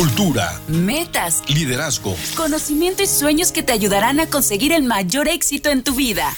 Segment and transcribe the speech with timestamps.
[0.00, 5.84] cultura, metas, liderazgo, conocimiento y sueños que te ayudarán a conseguir el mayor éxito en
[5.84, 6.32] tu vida.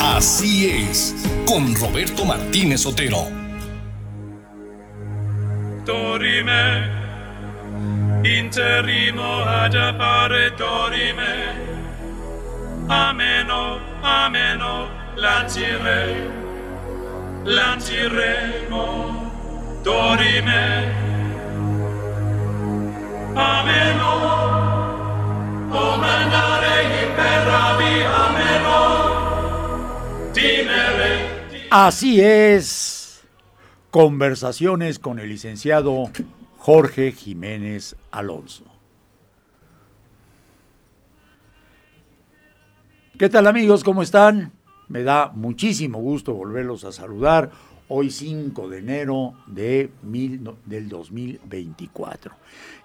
[0.00, 1.12] Así es,
[1.44, 3.26] con Roberto Martínez Otero.
[5.84, 6.88] Dorime,
[8.22, 11.56] interrimo ad appare dorime,
[12.88, 16.30] ameno, ameno, lancire,
[17.44, 18.92] lanciremo,
[19.82, 21.07] dorime.
[31.70, 33.22] Así es.
[33.90, 36.10] Conversaciones con el licenciado
[36.56, 38.64] Jorge Jiménez Alonso.
[43.18, 43.84] ¿Qué tal amigos?
[43.84, 44.52] ¿Cómo están?
[44.88, 47.50] Me da muchísimo gusto volverlos a saludar
[47.88, 49.90] hoy 5 de enero de
[50.66, 52.32] del 2024.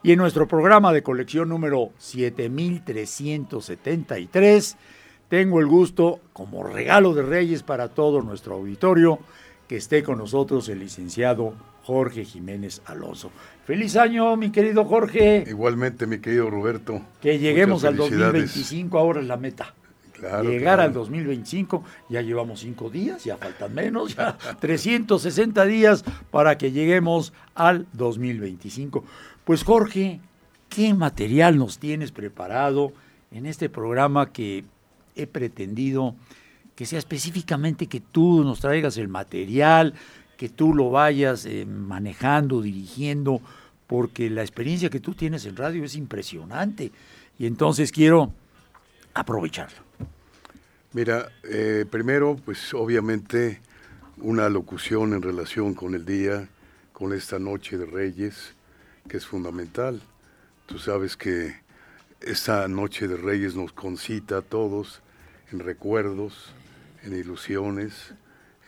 [0.02, 4.78] Y en nuestro programa de colección número 7373,
[5.30, 9.20] tengo el gusto, como regalo de Reyes para todo nuestro auditorio,
[9.68, 13.32] que esté con nosotros el licenciado Jorge Jiménez Alonso.
[13.66, 15.44] Feliz año, mi querido Jorge.
[15.48, 17.02] Igualmente, mi querido Roberto.
[17.22, 19.76] Que lleguemos al 2025, ahora es la meta
[20.44, 21.84] llegar al 2025.
[22.10, 29.04] Ya llevamos cinco días, ya faltan menos, ya 360 días para que lleguemos al 2025.
[29.44, 30.20] Pues Jorge,
[30.70, 32.94] ¿qué material nos tienes preparado
[33.32, 34.64] en este programa que
[35.16, 36.16] he pretendido
[36.76, 39.94] que sea específicamente que tú nos traigas el material,
[40.38, 43.42] que tú lo vayas eh, manejando, dirigiendo,
[43.88, 46.92] porque la experiencia que tú tienes en radio es impresionante.
[47.38, 48.34] Y entonces quiero
[49.14, 49.83] aprovecharlo.
[50.94, 53.60] Mira, eh, primero, pues obviamente
[54.18, 56.48] una locución en relación con el día,
[56.92, 58.54] con esta noche de Reyes,
[59.10, 60.00] que es fundamental.
[60.68, 61.56] Tú sabes que
[62.22, 65.02] esta noche de Reyes nos concita a todos
[65.52, 66.54] en recuerdos,
[67.02, 68.14] en ilusiones,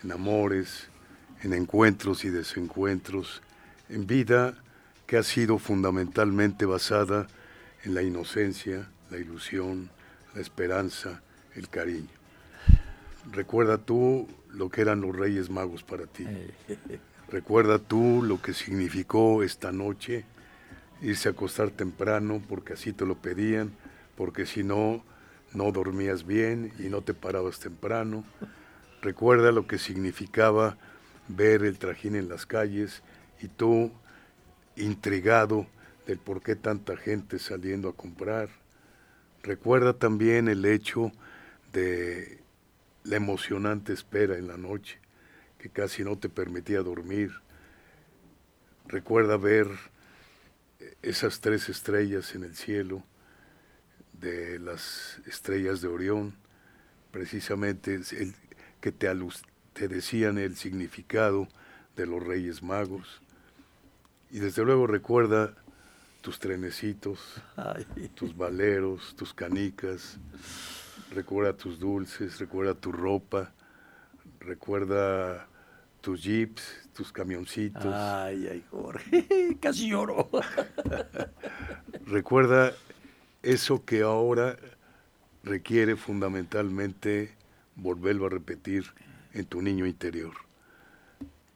[0.04, 0.88] en amores,
[1.44, 3.44] en encuentros y desencuentros,
[3.88, 4.56] en vida
[5.06, 7.28] que ha sido fundamentalmente basada
[7.84, 9.92] en la inocencia, la ilusión,
[10.34, 11.22] la esperanza,
[11.54, 12.15] el cariño.
[13.32, 16.26] Recuerda tú lo que eran los Reyes Magos para ti.
[17.30, 20.26] Recuerda tú lo que significó esta noche
[21.02, 23.72] irse a acostar temprano porque así te lo pedían,
[24.16, 25.04] porque si no,
[25.54, 28.24] no dormías bien y no te parabas temprano.
[29.02, 30.78] Recuerda lo que significaba
[31.28, 33.04] ver el trajín en las calles
[33.42, 33.92] y tú
[34.76, 35.68] intrigado
[36.06, 38.50] del por qué tanta gente saliendo a comprar.
[39.44, 41.12] Recuerda también el hecho
[41.74, 42.45] de
[43.06, 45.00] la emocionante espera en la noche,
[45.60, 47.32] que casi no te permitía dormir.
[48.88, 49.68] Recuerda ver
[51.02, 53.04] esas tres estrellas en el cielo,
[54.14, 56.36] de las estrellas de Orión,
[57.12, 58.34] precisamente el,
[58.82, 59.10] que te,
[59.74, 61.48] te decían el significado
[61.96, 63.22] de los Reyes Magos.
[64.32, 65.56] Y desde luego recuerda
[66.22, 67.20] tus trenecitos,
[68.16, 70.18] tus valeros, tus canicas,
[71.16, 73.54] recuerda tus dulces, recuerda tu ropa,
[74.40, 75.48] recuerda
[76.02, 77.86] tus jeeps, tus camioncitos.
[77.86, 80.30] Ay, ay, Jorge, casi lloro.
[82.06, 82.74] recuerda
[83.42, 84.58] eso que ahora
[85.44, 87.34] requiere fundamentalmente
[87.76, 88.86] volverlo a repetir
[89.34, 90.34] en tu niño interior.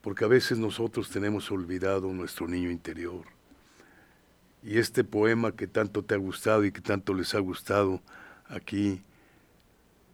[0.00, 3.26] Porque a veces nosotros tenemos olvidado nuestro niño interior.
[4.62, 8.00] Y este poema que tanto te ha gustado y que tanto les ha gustado
[8.48, 9.02] aquí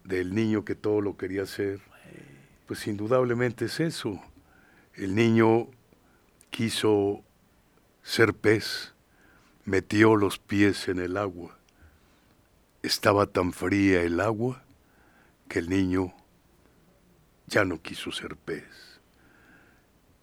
[0.06, 1.80] del niño que todo lo quería hacer,
[2.66, 4.20] pues indudablemente es eso.
[4.94, 5.68] El niño
[6.50, 7.22] quiso
[8.02, 8.94] ser pez,
[9.64, 11.58] metió los pies en el agua.
[12.82, 14.62] Estaba tan fría el agua
[15.48, 16.14] que el niño
[17.48, 19.00] ya no quiso ser pez.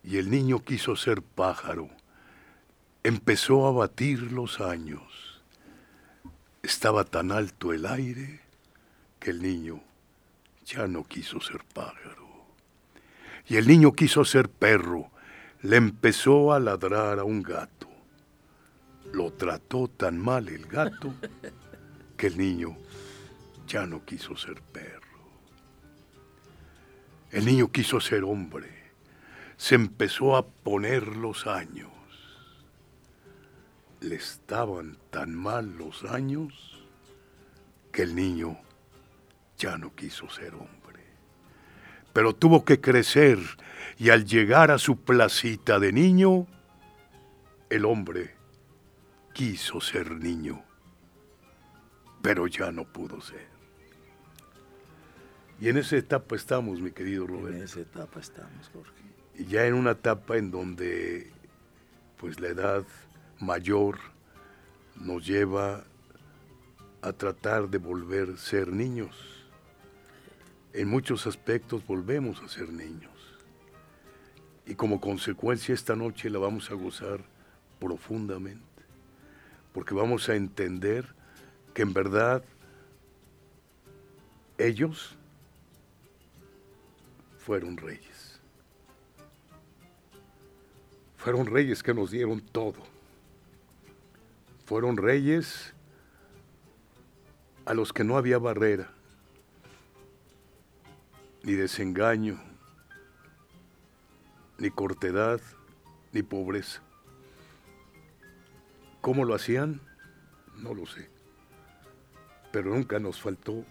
[0.02, 1.90] Y el niño quiso ser pájaro.
[3.04, 5.42] Empezó a batir los años.
[6.62, 8.43] Estaba tan alto el aire
[9.24, 9.82] que el niño
[10.66, 12.28] ya no quiso ser pájaro.
[13.48, 15.12] Y el niño quiso ser perro.
[15.62, 17.88] Le empezó a ladrar a un gato.
[19.14, 21.14] Lo trató tan mal el gato
[22.18, 22.76] que el niño
[23.66, 25.00] ya no quiso ser perro.
[27.32, 28.68] El niño quiso ser hombre.
[29.56, 31.94] Se empezó a poner los años.
[34.02, 36.84] Le estaban tan mal los años
[37.94, 38.60] que el niño
[39.64, 41.00] ya no quiso ser hombre.
[42.12, 43.40] Pero tuvo que crecer
[43.98, 46.46] y al llegar a su placita de niño,
[47.70, 48.36] el hombre
[49.34, 50.62] quiso ser niño,
[52.22, 53.48] pero ya no pudo ser.
[55.62, 57.58] Y en esa etapa estamos, mi querido Roberto.
[57.58, 58.92] En esa etapa estamos, Jorge.
[59.36, 61.32] Y ya en una etapa en donde
[62.18, 62.84] pues la edad
[63.40, 63.98] mayor
[64.96, 65.86] nos lleva
[67.02, 69.33] a tratar de volver a ser niños.
[70.74, 73.12] En muchos aspectos volvemos a ser niños.
[74.66, 77.22] Y como consecuencia esta noche la vamos a gozar
[77.80, 78.64] profundamente,
[79.74, 81.06] porque vamos a entender
[81.74, 82.44] que en verdad
[84.58, 85.16] ellos
[87.38, 88.40] fueron reyes.
[91.18, 92.82] Fueron reyes que nos dieron todo.
[94.66, 95.74] Fueron reyes
[97.66, 98.92] a los que no había barrera,
[101.44, 102.40] ni desengaño,
[104.58, 105.42] ni cortedad,
[106.14, 106.82] ni pobreza.
[109.02, 109.82] ¿Cómo lo hacían?
[110.56, 111.10] No lo sé.
[112.54, 113.66] Pero nunca nos faltó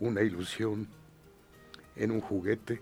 [0.00, 0.88] una ilusión
[1.96, 2.80] en un juguete,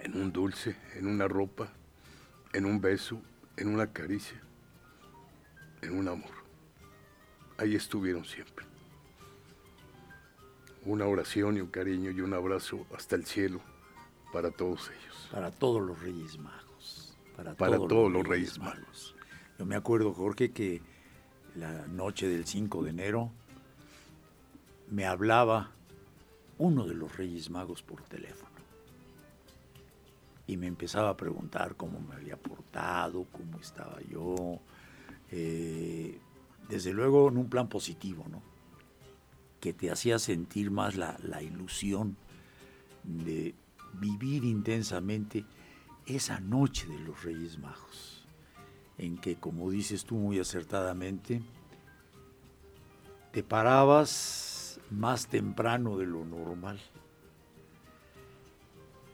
[0.00, 1.72] en un dulce, en una ropa,
[2.52, 3.20] en un beso,
[3.56, 4.40] en una caricia,
[5.82, 6.30] en un amor.
[7.56, 8.64] Ahí estuvieron siempre.
[10.88, 13.60] Una oración y un cariño y un abrazo hasta el cielo
[14.32, 15.28] para todos ellos.
[15.30, 17.14] Para todos los Reyes Magos.
[17.36, 19.14] Para, todos, los, Reyes, Magos.
[19.58, 20.80] Yo me acuerdo, Jorge, que
[21.56, 23.30] la noche del 5 de enero
[24.90, 25.72] me hablaba
[26.56, 28.48] uno de los Reyes Magos por teléfono.
[30.46, 34.58] Y me empezaba a preguntar cómo me había portado, cómo estaba yo.
[35.30, 36.18] Eh,
[36.70, 38.42] desde luego en un plan positivo, ¿no?
[39.60, 42.16] Que te hacía sentir más la, la ilusión
[43.04, 43.54] de
[43.94, 45.44] vivir intensamente
[46.06, 48.26] esa noche de los Reyes Magos,
[48.96, 51.42] en que, como dices tú muy acertadamente,
[53.32, 56.80] te parabas más temprano de lo normal.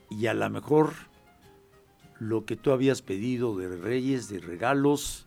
[0.09, 0.93] Y a lo mejor
[2.19, 5.24] lo que tú habías pedido de reyes, de regalos,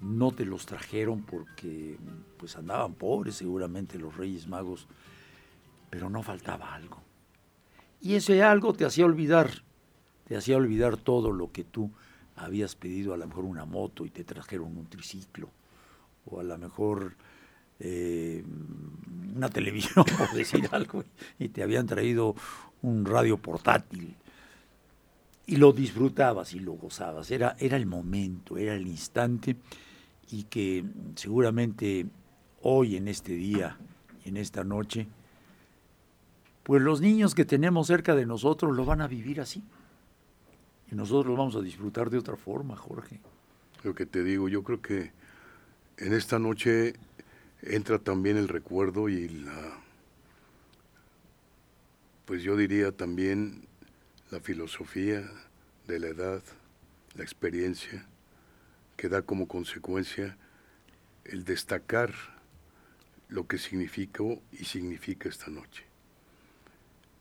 [0.00, 1.98] no te los trajeron porque
[2.36, 4.86] pues andaban pobres seguramente los reyes magos,
[5.90, 6.98] pero no faltaba algo.
[8.00, 9.62] Y ese algo te hacía olvidar,
[10.26, 11.90] te hacía olvidar todo lo que tú
[12.36, 15.50] habías pedido, a lo mejor una moto y te trajeron un triciclo,
[16.26, 17.14] o a lo mejor
[17.80, 18.44] eh,
[19.34, 21.04] una televisión, por decir algo,
[21.38, 22.34] y te habían traído
[22.82, 24.14] un radio portátil.
[25.48, 27.30] Y lo disfrutabas y lo gozabas.
[27.30, 29.56] Era, era el momento, era el instante,
[30.30, 30.84] y que
[31.14, 32.06] seguramente
[32.62, 33.78] hoy, en este día,
[34.24, 35.06] en esta noche,
[36.62, 39.62] pues los niños que tenemos cerca de nosotros lo van a vivir así.
[40.90, 43.20] Y nosotros lo vamos a disfrutar de otra forma, Jorge.
[43.84, 45.12] Lo que te digo, yo creo que
[45.98, 46.94] en esta noche
[47.62, 49.78] entra también el recuerdo y la,
[52.24, 53.66] pues yo diría también
[54.30, 55.22] la filosofía
[55.86, 56.42] de la edad,
[57.14, 58.06] la experiencia,
[58.96, 60.36] que da como consecuencia
[61.24, 62.12] el destacar
[63.28, 65.84] lo que significó y significa esta noche.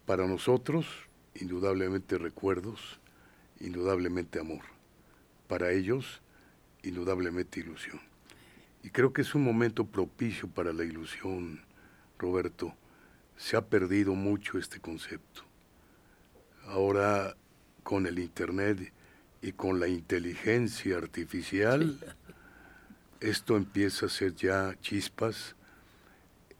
[0.06, 0.86] Para nosotros,
[1.34, 3.00] indudablemente recuerdos,
[3.60, 4.62] indudablemente amor.
[5.48, 6.22] Para ellos,
[6.84, 8.00] indudablemente ilusión.
[8.84, 11.64] Y creo que es un momento propicio para la ilusión,
[12.20, 12.76] Roberto.
[13.36, 15.44] Se ha perdido mucho este concepto.
[16.68, 17.36] Ahora,
[17.84, 18.94] con el Internet
[19.46, 22.00] y con la inteligencia artificial,
[23.20, 25.56] esto empieza a ser ya chispas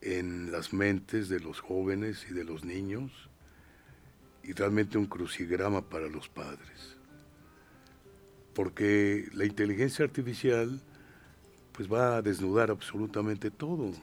[0.02, 3.12] en las mentes de los jóvenes y de los niños
[4.44, 6.96] y realmente un crucigrama para los padres.
[8.54, 10.80] Porque la inteligencia artificial
[11.72, 13.94] pues va a desnudar absolutamente todo.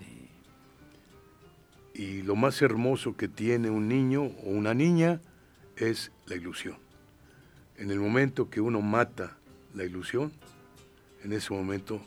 [1.95, 5.21] Y lo más hermoso que tiene un niño o una niña
[5.77, 6.82] es la ilusión.
[7.77, 9.37] En el momento que uno mata
[9.75, 10.33] la ilusión,
[11.25, 12.01] en ese momento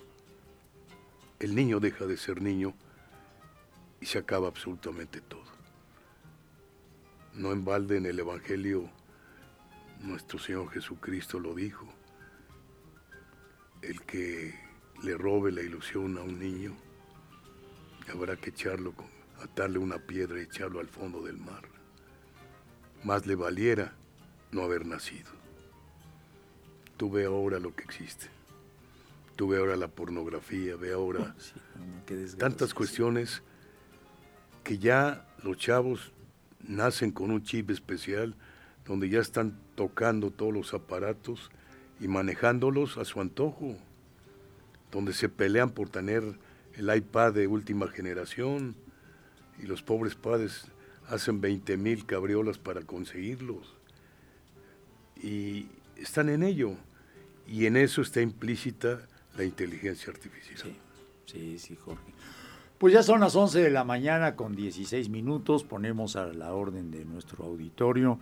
[1.40, 2.74] el niño deja de ser niño
[4.00, 5.44] y se acaba absolutamente todo.
[7.34, 8.90] No en balde en el Evangelio
[10.02, 11.88] nuestro Señor Jesucristo lo dijo.
[13.82, 14.54] El que
[15.04, 16.76] le robe la ilusión a un niño,
[18.12, 18.94] habrá que echarlo,
[19.42, 21.64] atarle una piedra y echarlo al fondo del mar.
[23.04, 23.94] Más le valiera
[24.52, 25.45] no haber nacido.
[26.98, 28.28] Tú ve ahora lo que existe.
[29.36, 31.36] Tú ve ahora la pornografía, ve ahora
[32.38, 33.44] tantas cuestiones
[34.64, 36.12] que ya los chavos
[36.68, 38.36] nacen con un chip especial
[38.86, 41.52] donde ya están tocando todos los aparatos
[42.00, 43.76] y manejándolos a su antojo
[44.92, 46.24] donde se pelean por tener
[46.76, 48.76] el iPad de última generación
[49.62, 50.68] y los pobres padres
[51.08, 53.76] hacen 20 mil cabriolas para conseguirlos.
[55.22, 56.74] Y están en ello.
[57.48, 59.00] Y en eso está implícita
[59.38, 60.58] la inteligencia artificial.
[60.58, 60.76] Sí,
[61.26, 62.14] sí, sí, Jorge.
[62.78, 65.64] Pues ya son las 11 de la mañana con 16 minutos.
[65.64, 68.20] Ponemos a la orden de nuestro auditorio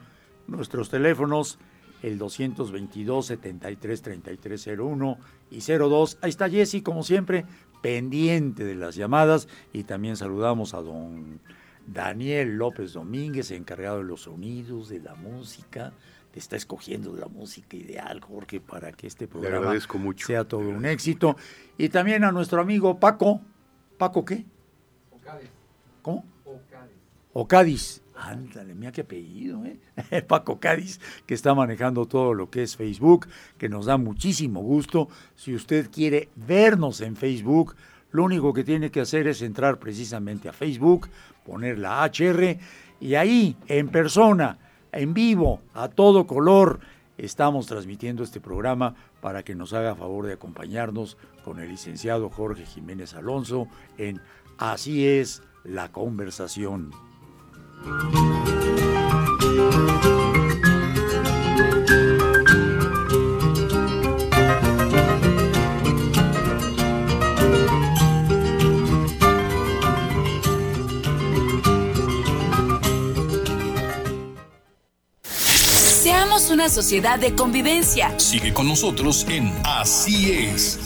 [0.48, 1.58] nuestros teléfonos,
[2.02, 5.18] el 222 73 3301
[5.52, 6.18] y 02.
[6.22, 7.46] Ahí está Jesse, como siempre,
[7.82, 9.48] pendiente de las llamadas.
[9.72, 11.40] Y también saludamos a don
[11.88, 15.94] Daniel López Domínguez, encargado de los sonidos, de la música
[16.40, 19.74] está escogiendo la música ideal, Jorge, para que este programa
[20.18, 21.36] sea todo un éxito.
[21.78, 23.42] Y también a nuestro amigo Paco.
[23.98, 24.46] ¿Paco qué?
[25.12, 25.50] Ocadis.
[26.02, 26.26] ¿Cómo?
[26.46, 26.96] Ocadis.
[27.34, 28.04] Ocadis.
[28.16, 29.80] Ándale, mira qué apellido, ¿eh?
[30.28, 35.10] Paco Cádiz, que está manejando todo lo que es Facebook, que nos da muchísimo gusto.
[35.36, 37.76] Si usted quiere vernos en Facebook,
[38.12, 41.10] lo único que tiene que hacer es entrar precisamente a Facebook,
[41.44, 42.60] poner la HR
[43.00, 44.58] y ahí, en persona,
[44.94, 46.80] en vivo, a todo color.
[47.18, 52.66] Estamos transmitiendo este programa para que nos haga favor de acompañarnos con el licenciado Jorge
[52.66, 54.22] Jiménez Alonso en
[54.58, 56.92] Así es la conversación.
[76.64, 78.18] Una sociedad de convivencia.
[78.18, 80.80] Sigue con nosotros en Así es.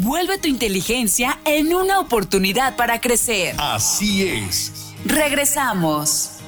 [0.00, 3.54] Vuelve tu inteligencia en una oportunidad para crecer.
[3.58, 4.94] Así es.
[5.04, 6.38] Regresamos.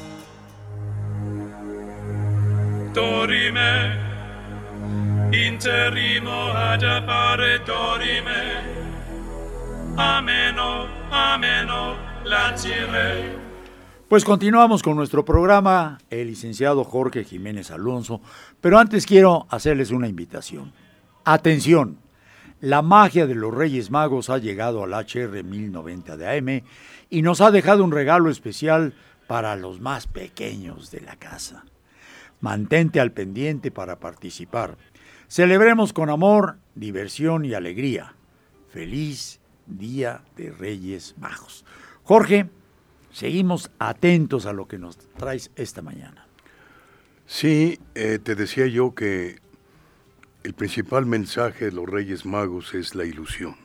[2.94, 3.98] Dorime,
[5.30, 8.62] interimo ad appare dorime,
[9.98, 12.08] ameno, ameno.
[14.08, 18.22] Pues continuamos con nuestro programa, el licenciado Jorge Jiménez Alonso,
[18.62, 20.72] pero antes quiero hacerles una invitación.
[21.26, 21.98] Atención,
[22.62, 26.62] la magia de los Reyes Magos ha llegado al HR 1090 de AM
[27.10, 28.94] y nos ha dejado un regalo especial
[29.26, 31.66] para los más pequeños de la casa.
[32.40, 34.78] Mantente al pendiente para participar.
[35.26, 38.14] Celebremos con amor, diversión y alegría.
[38.70, 41.66] Feliz Día de Reyes Magos.
[42.04, 42.48] Jorge,
[43.18, 46.28] seguimos atentos a lo que nos traes esta mañana.
[47.26, 49.40] Sí, eh, te decía yo que
[50.44, 53.56] el principal mensaje de los Reyes Magos es la ilusión.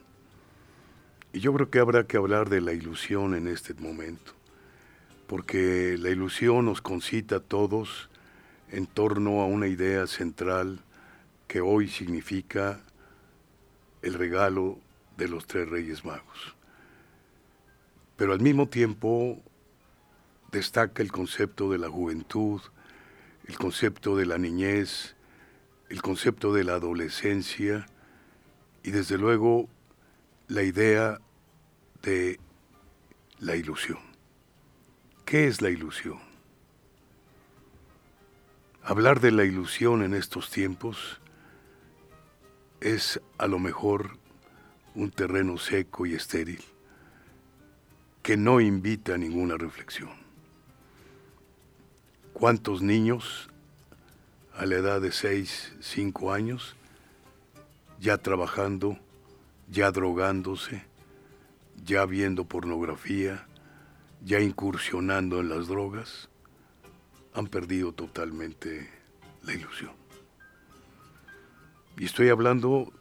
[1.33, 4.33] Y yo creo que habrá que hablar de la ilusión en este momento,
[5.27, 8.09] porque la ilusión nos concita a todos
[8.71, 10.79] en torno a una idea central
[11.47, 12.81] que hoy significa
[14.01, 14.79] el regalo
[15.15, 16.52] de los tres Reyes Magos
[18.15, 19.41] pero al mismo tiempo
[20.51, 22.61] destaca el concepto de la juventud,
[23.47, 25.15] el concepto de la niñez,
[25.89, 27.87] el concepto de la adolescencia
[28.83, 29.67] y desde luego
[30.47, 31.19] la idea
[32.03, 32.39] de
[33.39, 33.99] la ilusión.
[35.25, 36.19] ¿Qué es la ilusión?
[38.83, 41.19] Hablar de la ilusión en estos tiempos
[42.81, 44.17] es a lo mejor
[44.93, 46.72] un terreno seco y estéril
[48.23, 50.09] que no invita a ninguna reflexión.
[52.31, 53.49] ¿Cuántos niños
[54.55, 56.75] a la edad de 6, 5 años,
[57.99, 58.97] ya trabajando,
[59.69, 60.85] ya drogándose,
[61.83, 63.45] ya viendo pornografía,
[64.23, 66.29] ya incursionando en las drogas,
[67.33, 68.89] han perdido totalmente
[69.41, 69.91] la ilusión?
[71.97, 72.93] Y estoy hablando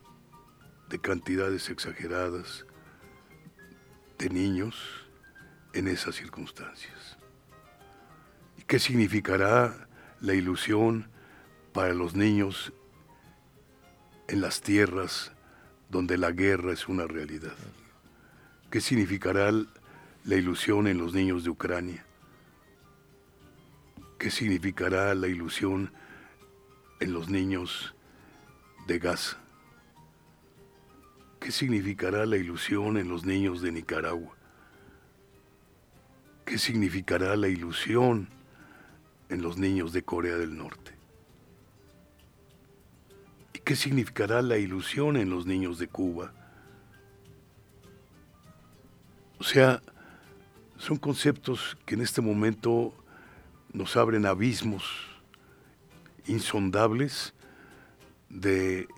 [0.89, 2.67] de cantidades exageradas
[4.19, 5.02] de niños
[5.73, 7.17] en esas circunstancias.
[8.59, 9.89] ¿Y qué significará
[10.21, 11.09] la ilusión
[11.73, 12.73] para los niños
[14.29, 15.33] en las tierras
[15.89, 17.57] donde la guerra es una realidad?
[18.71, 22.07] ¿Qué significará la ilusión en los niños de Ucrania?
[24.19, 25.93] ¿Qué significará la ilusión
[27.01, 27.95] en los niños
[28.87, 29.39] de Gaza?
[31.41, 34.37] ¿Qué significará la ilusión en los niños de Nicaragua?
[36.45, 38.29] ¿Qué significará la ilusión
[39.29, 40.93] en los niños de Corea del Norte?
[43.55, 46.33] ¿Y qué significará la ilusión en los niños de Cuba?
[49.39, 49.83] O sea,
[50.79, 52.93] son conceptos que en este momento
[53.73, 54.85] nos abren abismos
[56.27, 57.35] insondables
[58.29, 58.89] de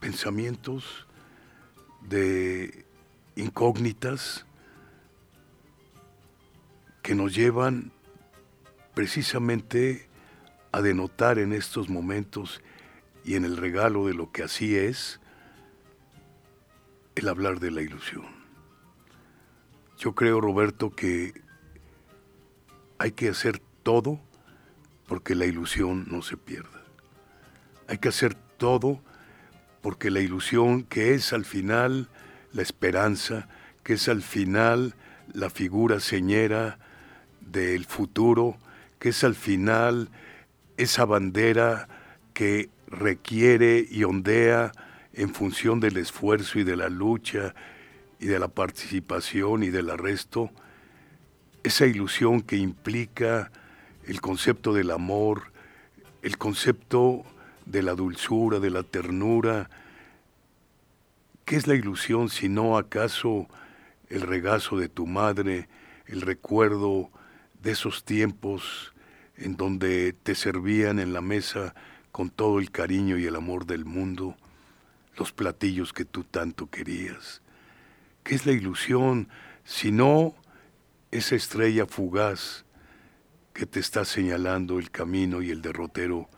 [0.00, 1.06] pensamientos,
[2.02, 2.84] de
[3.36, 4.46] incógnitas
[7.10, 7.90] que nos llevan
[8.94, 10.08] precisamente
[10.70, 12.62] a denotar en estos momentos
[13.24, 15.18] y en el regalo de lo que así es,
[17.16, 18.28] el hablar de la ilusión.
[19.98, 21.34] Yo creo, Roberto, que
[22.98, 24.20] hay que hacer todo
[25.08, 26.84] porque la ilusión no se pierda.
[27.88, 29.02] Hay que hacer todo
[29.82, 32.08] porque la ilusión que es al final
[32.52, 33.48] la esperanza,
[33.82, 34.94] que es al final
[35.32, 36.78] la figura señera
[37.50, 38.56] del futuro,
[38.98, 40.08] que es al final
[40.76, 41.88] esa bandera
[42.32, 44.72] que requiere y ondea
[45.12, 47.54] en función del esfuerzo y de la lucha
[48.18, 50.50] y de la participación y del arresto,
[51.62, 53.50] esa ilusión que implica
[54.06, 55.52] el concepto del amor,
[56.22, 57.24] el concepto
[57.66, 59.68] de la dulzura, de la ternura.
[61.44, 63.46] ¿Qué es la ilusión si no acaso
[64.08, 65.68] el regazo de tu madre,
[66.06, 67.10] el recuerdo
[67.62, 68.92] de esos tiempos
[69.36, 71.74] en donde te servían en la mesa
[72.12, 74.36] con todo el cariño y el amor del mundo
[75.16, 77.42] los platillos que tú tanto querías?
[78.22, 79.28] ¿Qué es la ilusión
[79.64, 80.34] si no
[81.10, 82.64] esa estrella fugaz
[83.52, 86.28] que te está señalando el camino y el derrotero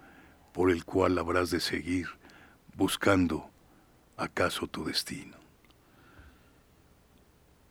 [0.53, 2.09] por el cual habrás de seguir
[2.75, 3.51] buscando
[4.17, 5.42] acaso tu destino?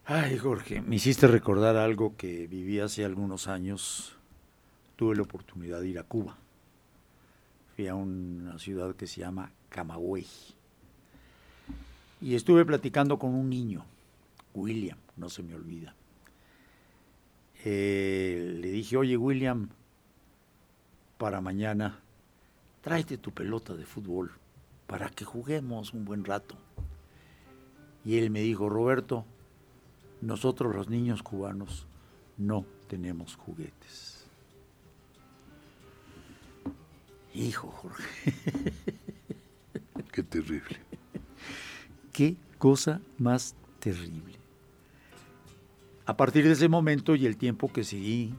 [0.05, 4.17] Ay, Jorge, me hiciste recordar algo que viví hace algunos años.
[4.95, 6.37] Tuve la oportunidad de ir a Cuba.
[7.75, 10.25] Fui a una ciudad que se llama Camagüey.
[12.19, 13.85] Y estuve platicando con un niño,
[14.55, 15.93] William, no se me olvida.
[17.63, 19.69] Eh, le dije, oye William,
[21.19, 21.99] para mañana,
[22.81, 24.31] tráete tu pelota de fútbol
[24.87, 26.55] para que juguemos un buen rato.
[28.03, 29.25] Y él me dijo, Roberto,
[30.21, 31.87] nosotros los niños cubanos
[32.37, 34.25] no tenemos juguetes.
[37.33, 38.33] Hijo, Jorge.
[40.11, 40.77] Qué terrible.
[42.11, 44.35] Qué cosa más terrible.
[46.05, 48.33] A partir de ese momento y el tiempo que seguí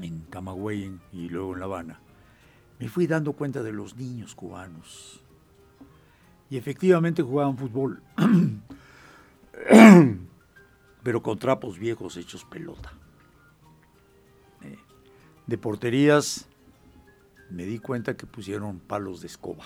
[0.00, 2.00] en Camagüey y luego en La Habana,
[2.78, 5.20] me fui dando cuenta de los niños cubanos.
[6.50, 8.00] Y efectivamente jugaban fútbol.
[11.08, 12.92] pero con trapos viejos hechos pelota.
[14.60, 14.76] Eh,
[15.46, 16.46] de porterías
[17.48, 19.64] me di cuenta que pusieron palos de escoba.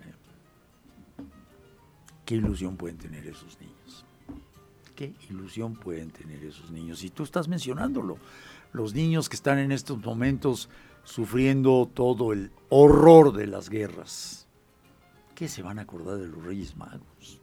[0.00, 1.22] Eh,
[2.26, 4.04] ¿Qué ilusión pueden tener esos niños?
[4.96, 7.04] ¿Qué ilusión pueden tener esos niños?
[7.04, 8.18] Y tú estás mencionándolo.
[8.72, 10.68] Los niños que están en estos momentos
[11.04, 14.48] sufriendo todo el horror de las guerras.
[15.36, 17.39] ¿Qué se van a acordar de los Reyes Magos?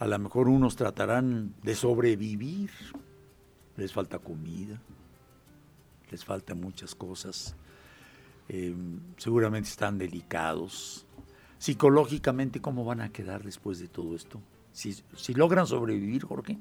[0.00, 2.70] A lo mejor unos tratarán de sobrevivir.
[3.76, 4.80] Les falta comida,
[6.10, 7.54] les falta muchas cosas.
[8.48, 8.74] Eh,
[9.18, 11.06] seguramente están delicados.
[11.58, 14.40] Psicológicamente, ¿cómo van a quedar después de todo esto?
[14.72, 16.56] Si, si logran sobrevivir, Jorge,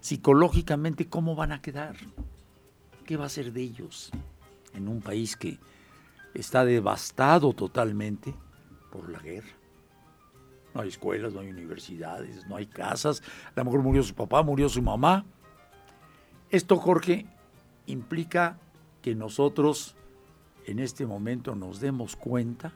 [0.00, 1.96] psicológicamente, ¿cómo van a quedar?
[3.06, 4.10] ¿Qué va a ser de ellos
[4.74, 5.58] en un país que
[6.34, 8.34] está devastado totalmente
[8.90, 9.61] por la guerra?
[10.74, 13.22] No hay escuelas, no hay universidades, no hay casas.
[13.54, 15.24] A lo mejor murió su papá, murió su mamá.
[16.50, 17.26] Esto, Jorge,
[17.86, 18.58] implica
[19.00, 19.96] que nosotros
[20.66, 22.72] en este momento nos demos cuenta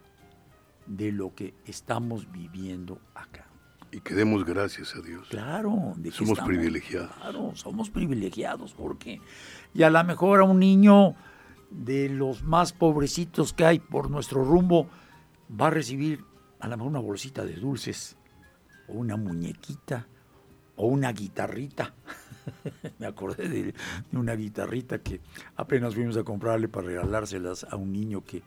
[0.87, 3.47] de lo que estamos viviendo acá.
[3.93, 5.29] Y que demos gracias a Dios.
[5.29, 7.13] Claro, de somos privilegiados.
[7.17, 9.21] Claro, somos privilegiados porque
[9.73, 11.15] y a lo mejor a un niño
[11.71, 14.89] de los más pobrecitos que hay por nuestro rumbo
[15.49, 16.25] va a recibir
[16.61, 18.17] a lo mejor una bolsita de dulces,
[18.89, 20.07] o una muñequita,
[20.77, 21.95] o una guitarrita.
[22.99, 23.75] Me acordé de,
[24.13, 25.21] una guitarrita que
[25.57, 28.43] apenas fuimos a comprarle para regalárselas a un niño que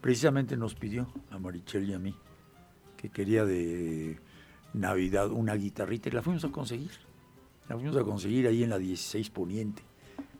[0.00, 2.14] precisamente nos pidió, a Marichel y a mí,
[2.96, 4.18] que quería de
[4.72, 6.92] Navidad una guitarrita y la fuimos a conseguir.
[7.68, 9.82] La fuimos a conseguir ahí en la 16 Poniente,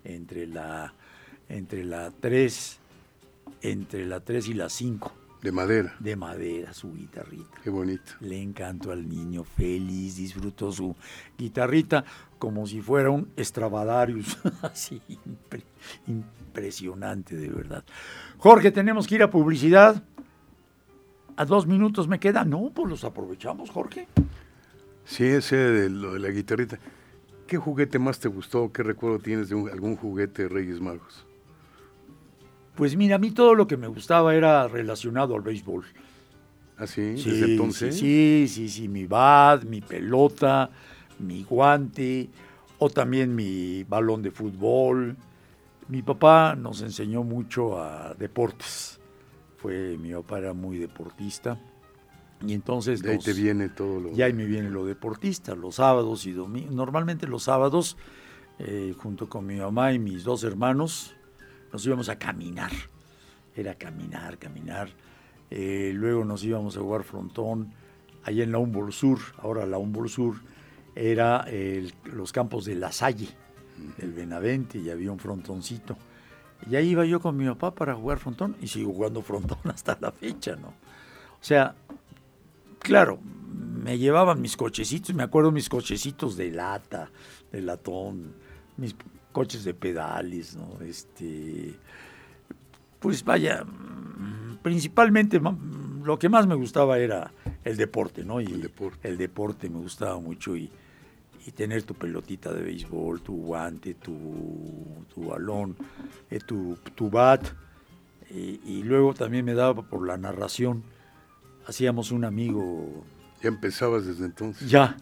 [0.04, 0.94] entre la,
[1.48, 2.78] entre la 3,
[3.62, 5.19] entre la 3 y la 5.
[5.42, 5.94] De madera.
[5.98, 7.58] De madera, su guitarrita.
[7.64, 8.12] Qué bonito.
[8.20, 10.94] Le encantó al niño, feliz, disfrutó su
[11.38, 12.04] guitarrita
[12.38, 14.36] como si fuera un Stradivarius.
[14.62, 15.00] Así,
[16.06, 17.84] impresionante, de verdad.
[18.38, 20.02] Jorge, tenemos que ir a publicidad.
[21.36, 22.44] A dos minutos me queda.
[22.44, 24.08] No, pues los aprovechamos, Jorge.
[25.06, 26.78] Sí, ese de, lo de la guitarrita.
[27.46, 28.70] ¿Qué juguete más te gustó?
[28.72, 31.26] ¿Qué recuerdo tienes de algún juguete de Reyes Magos?
[32.80, 35.84] Pues mira, a mí todo lo que me gustaba era relacionado al béisbol.
[36.78, 37.02] ¿Ah, sí?
[37.12, 37.94] ¿Desde entonces?
[37.94, 40.70] Sí, sí, sí, mi bat, mi pelota,
[41.18, 42.30] mi guante,
[42.78, 45.14] o también mi balón de fútbol.
[45.88, 48.98] Mi papá nos enseñó mucho a deportes.
[49.58, 51.60] Fue, mi papá era muy deportista.
[52.46, 53.02] Y entonces...
[53.02, 54.12] De ahí te viene todo lo...
[54.14, 56.74] Ya ahí me viene lo deportista, los sábados y domingos.
[56.74, 57.98] Normalmente los sábados,
[58.58, 61.14] eh, junto con mi mamá y mis dos hermanos,
[61.72, 62.72] nos íbamos a caminar.
[63.54, 64.90] Era caminar, caminar.
[65.50, 67.72] Eh, luego nos íbamos a jugar frontón
[68.24, 69.18] allá en la Humboldt Sur.
[69.38, 70.36] Ahora la Humboldt Sur
[70.94, 71.46] era
[72.04, 73.28] los campos de La Salle,
[73.96, 75.96] del Benavente, y había un frontoncito.
[76.68, 79.96] Y ahí iba yo con mi papá para jugar frontón y sigo jugando frontón hasta
[80.00, 80.68] la fecha, ¿no?
[80.68, 81.74] O sea,
[82.80, 87.10] claro, me llevaban mis cochecitos, me acuerdo mis cochecitos de lata,
[87.50, 88.34] de latón,
[88.76, 88.94] mis
[89.32, 90.80] coches de pedales, ¿no?
[90.80, 91.74] Este,
[92.98, 93.64] pues vaya,
[94.62, 95.40] principalmente
[96.04, 97.32] lo que más me gustaba era
[97.64, 98.40] el deporte, ¿no?
[98.40, 99.08] Y el deporte.
[99.08, 100.70] El deporte me gustaba mucho y,
[101.54, 104.14] tener tu pelotita de béisbol, tu guante, tu,
[105.16, 105.76] balón,
[106.30, 107.44] eh, tu, tu, bat.
[108.30, 110.84] Y, luego también me daba por la narración.
[111.66, 113.04] Hacíamos un amigo.
[113.42, 114.70] ¿Ya empezabas desde entonces?
[114.70, 114.96] Ya,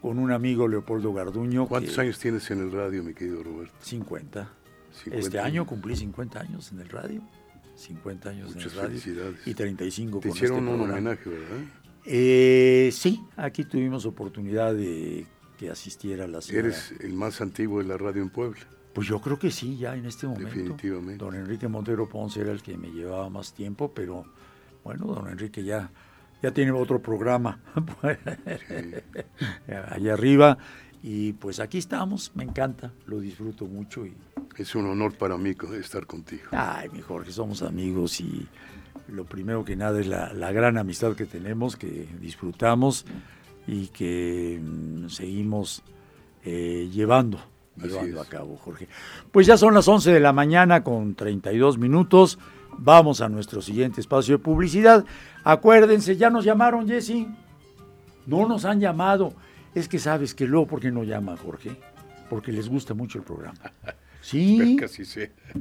[0.00, 1.66] con un amigo Leopoldo Garduño.
[1.66, 3.74] ¿Cuántos años tienes en el radio, mi querido Roberto?
[3.80, 4.48] 50.
[5.12, 7.22] Este año cumplí 50 años en el radio.
[7.76, 8.88] 50 años en el radio.
[8.88, 9.46] Felicidades.
[9.46, 11.64] Y 35 Te con hicieron este un homenaje, ¿verdad?
[12.04, 15.26] Eh, sí, aquí tuvimos oportunidad de
[15.58, 16.68] que asistiera la señora.
[16.68, 18.60] Eres el más antiguo de la radio en Puebla.
[18.94, 20.48] Pues yo creo que sí, ya en este momento.
[20.48, 21.22] Definitivamente.
[21.22, 24.24] Don Enrique Montero Ponce era el que me llevaba más tiempo, pero
[24.82, 25.90] bueno, don Enrique ya,
[26.42, 27.60] ya tiene otro programa
[29.90, 30.58] allá arriba.
[31.02, 34.04] Y pues aquí estamos, me encanta, lo disfruto mucho.
[34.04, 34.14] y
[34.58, 36.42] Es un honor para mí estar contigo.
[36.52, 38.46] Ay, mi Jorge, somos amigos y
[39.08, 43.06] lo primero que nada es la, gran amistad que tenemos, que disfrutamos
[43.66, 45.82] y que mm, seguimos
[46.44, 47.40] eh, llevando,
[47.76, 48.88] llevando a cabo, Jorge.
[49.30, 52.38] Pues ya son las 11 de la mañana con 32 minutos.
[52.78, 55.04] Vamos a nuestro siguiente espacio de publicidad.
[55.44, 57.26] Acuérdense, ya nos llamaron, Jesse.
[58.26, 59.34] No nos han llamado.
[59.74, 61.76] Es que sabes que luego, ¿por qué no llama Jorge?
[62.28, 63.58] Porque les gusta mucho el programa.
[64.22, 64.76] Sí.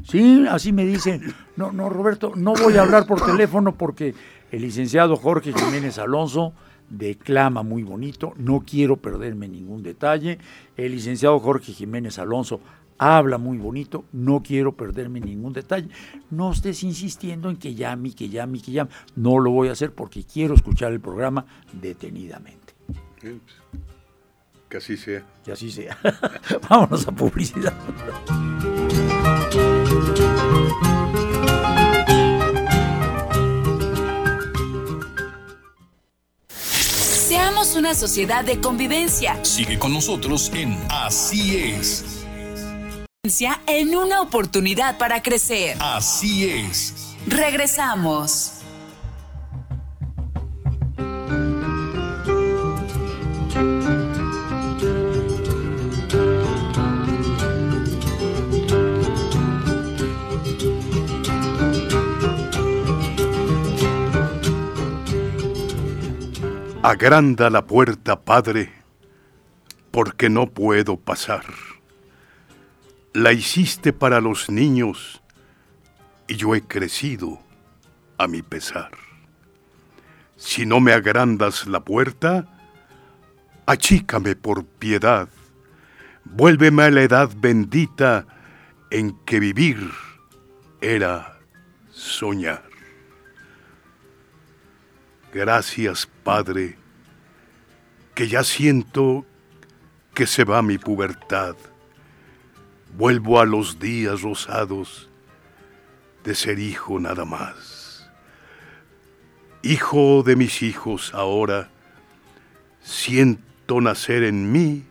[0.04, 1.34] Sí, así me dicen.
[1.56, 4.14] No, no, Roberto, no voy a hablar por teléfono porque
[4.52, 6.54] el licenciado Jorge Jiménez Alonso
[6.90, 10.40] declama muy bonito, no quiero perderme ningún detalle.
[10.78, 12.60] El licenciado Jorge Jiménez Alonso
[12.98, 15.90] habla muy bonito, no quiero perderme ningún detalle.
[16.30, 18.92] No estés insistiendo en que llame, que llame, que llame.
[19.16, 22.74] No lo voy a hacer porque quiero escuchar el programa detenidamente.
[23.22, 23.36] Pues,
[24.70, 25.26] que así sea.
[25.44, 25.98] Que así sea.
[26.70, 27.74] Vámonos a publicidad.
[37.60, 39.38] Una sociedad de convivencia.
[39.44, 42.06] Sigue con nosotros en Así es.
[43.68, 45.76] En una oportunidad para crecer.
[45.82, 47.16] Así es.
[47.28, 48.59] Regresamos.
[66.82, 68.72] Agranda la puerta, Padre,
[69.92, 71.44] porque no puedo pasar.
[73.12, 75.22] La hiciste para los niños
[76.30, 77.38] y yo he crecido
[78.18, 78.92] a mi pesar.
[80.38, 82.48] Si no me agrandas la puerta,
[83.66, 85.28] achícame por piedad,
[86.24, 88.26] vuélveme a la edad bendita
[88.90, 89.92] en que vivir
[90.80, 91.40] era
[91.92, 92.69] soñar.
[95.32, 96.76] Gracias, Padre,
[98.16, 99.28] que ya siento
[100.16, 101.56] que se va mi pubertad.
[102.98, 105.08] Vuelvo a los días rosados
[106.24, 108.10] de ser hijo nada más.
[109.62, 111.70] Hijo de mis hijos ahora,
[112.82, 114.84] siento nacer en mí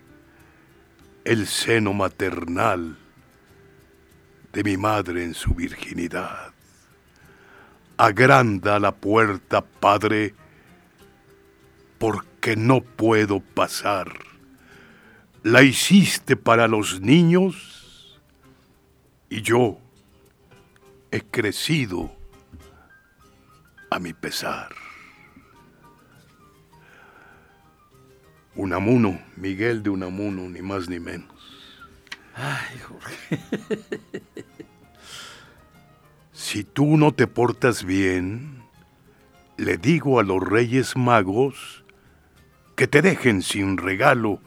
[1.25, 2.97] el seno maternal
[4.53, 6.48] de mi madre en su virginidad
[7.99, 10.33] agranda la puerta, Padre,
[11.97, 14.19] porque no puedo pasar.
[15.43, 18.21] La hiciste para los niños
[19.29, 19.79] y yo
[21.11, 22.09] he crecido
[23.91, 24.69] a mi pesar.
[28.55, 31.35] Unamuno, Miguel de Unamuno, ni más ni menos.
[32.33, 33.39] Ay, Jorge.
[36.39, 38.63] Si tú no te portas bien,
[39.57, 41.83] le digo a los reyes magos
[42.77, 44.39] que te dejen sin regalo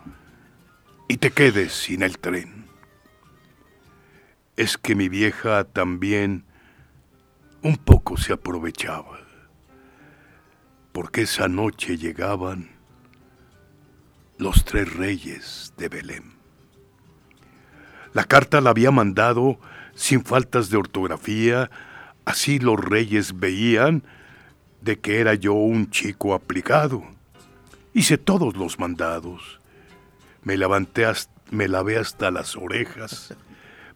[1.07, 2.67] y te quedes sin el tren.
[4.57, 6.47] Es que mi vieja también
[7.63, 9.21] un poco se aprovechaba,
[10.93, 12.71] porque esa noche llegaban
[14.39, 16.33] los tres reyes de Belén.
[18.15, 19.61] La carta la había mandado
[20.03, 21.71] sin faltas de ortografía,
[22.25, 24.03] así los reyes veían
[24.81, 27.05] de que era yo un chico aplicado.
[27.95, 29.61] Hice todos los mandados.
[30.43, 31.07] Me levanté,
[31.53, 33.37] me lavé hasta las orejas,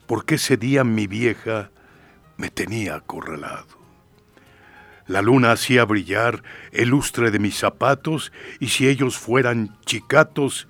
[0.06, 1.72] porque ese día mi vieja
[2.36, 3.76] me tenía acorralado.
[5.08, 10.68] La luna hacía brillar el lustre de mis zapatos y si ellos fueran chicatos,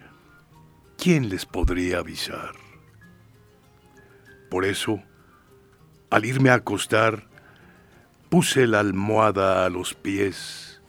[0.96, 2.54] ¿quién les podría avisar?
[4.48, 5.02] Por eso,
[6.10, 7.24] al irme a acostar,
[8.28, 10.80] puse la almohada a los pies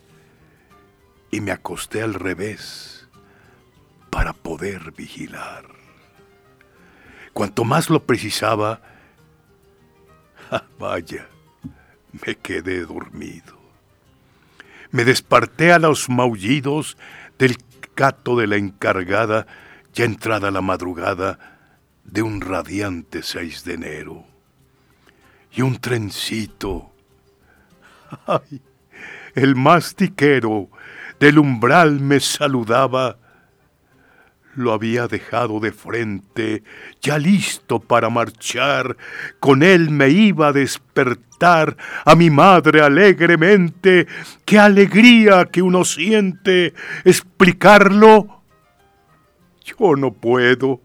[1.32, 3.08] y me acosté al revés
[4.10, 5.66] para poder vigilar.
[7.34, 8.82] Cuanto más lo precisaba,
[10.80, 11.28] vaya,
[12.26, 13.58] me quedé dormido.
[14.92, 16.98] Me desperté a los maullidos
[17.38, 17.58] del
[17.96, 19.46] gato de la encargada,
[19.94, 21.58] ya entrada la madrugada
[22.04, 24.37] de un radiante 6 de enero.
[25.58, 26.92] Y un trencito.
[28.28, 28.62] Ay,
[29.34, 30.70] el mastiquero
[31.20, 33.18] del umbral me saludaba.
[34.54, 36.64] Lo había dejado de frente,
[37.02, 38.98] ya listo para marchar,
[39.40, 44.06] con él me iba a despertar a mi madre alegremente,
[44.46, 48.44] qué alegría que uno siente, explicarlo.
[49.66, 50.82] Yo no puedo,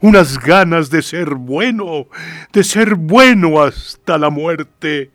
[0.00, 2.06] unas ganas de ser bueno,
[2.52, 5.10] de ser bueno hasta la muerte.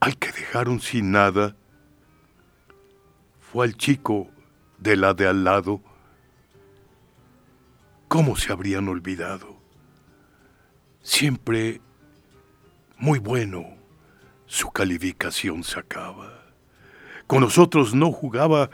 [0.00, 1.56] Al que dejaron sin nada
[3.40, 4.28] fue al chico
[4.78, 5.80] de la de al lado,
[8.06, 9.56] ¿cómo se habrían olvidado?
[11.02, 11.80] Siempre
[12.96, 13.66] muy bueno
[14.46, 16.44] su calificación sacaba.
[17.26, 18.70] Con nosotros no jugaba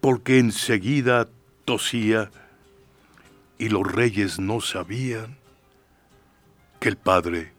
[0.00, 1.28] porque enseguida
[1.64, 2.30] tosía
[3.62, 5.36] y los reyes no sabían
[6.80, 7.52] que el padre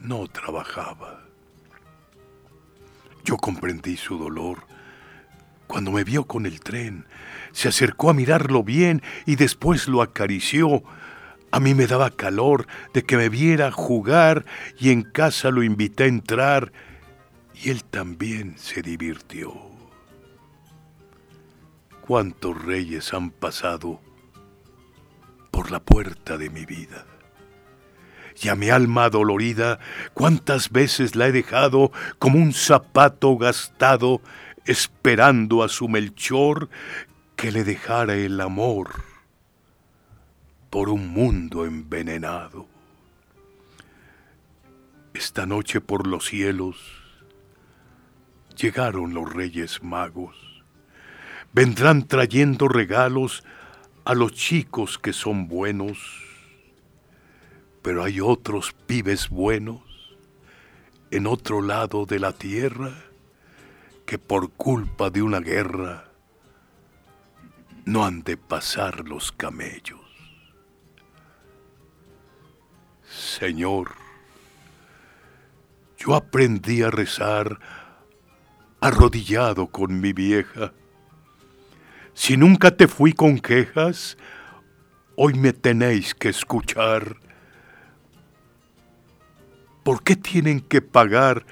[0.00, 1.24] no trabajaba.
[3.22, 4.66] Yo comprendí su dolor
[5.68, 7.06] cuando me vio con el tren,
[7.52, 10.82] se acercó a mirarlo bien y después lo acarició.
[11.52, 14.46] A mí me daba calor de que me viera jugar
[14.80, 16.72] y en casa lo invité a entrar
[17.54, 19.54] y él también se divirtió.
[22.00, 24.00] ¿Cuántos reyes han pasado
[25.70, 27.06] la puerta de mi vida?
[28.42, 29.78] y a mi alma dolorida
[30.14, 34.20] cuántas veces la he dejado como un zapato gastado
[34.66, 36.68] esperando a su Melchor
[37.36, 38.90] que le dejara el amor
[40.70, 42.66] por un mundo envenenado.
[45.14, 46.76] Esta noche por los cielos
[48.56, 50.36] llegaron los reyes magos.
[51.52, 53.44] Vendrán trayendo regalos
[54.06, 55.98] a los chicos que son buenos,
[57.82, 59.82] pero hay otros pibes buenos
[61.10, 62.94] en otro lado de la tierra
[64.06, 66.04] que por culpa de una guerra
[67.84, 69.98] no han de pasar los camellos.
[73.10, 73.90] Señor,
[75.98, 77.58] yo aprendí a rezar
[78.80, 80.72] arrodillado con mi vieja.
[82.16, 84.16] Si nunca te fui con quejas,
[85.16, 87.18] hoy me tenéis que escuchar.
[89.84, 91.44] ¿Por qué tienen que pagar